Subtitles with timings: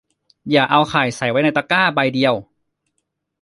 [0.51, 2.33] อย่าเอาไข่ใส่ไว้ในตะกร้าใบเดียว